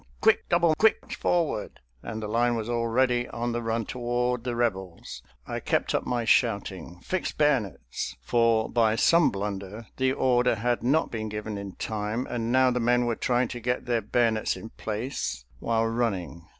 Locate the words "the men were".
12.71-13.15